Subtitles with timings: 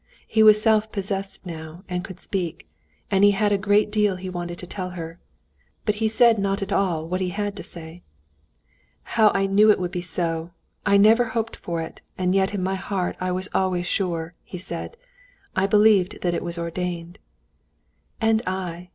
[0.27, 2.67] He was self possessed now and could speak,
[3.11, 5.19] and he had a great deal he wanted to tell her.
[5.85, 8.01] But he said not at all what he had to say.
[9.13, 10.49] "How I knew it would be so!
[10.87, 14.57] I never hoped for it; and yet in my heart I was always sure," he
[14.57, 14.97] said.
[15.55, 17.19] "I believe that it was ordained."
[18.19, 18.89] "And I!"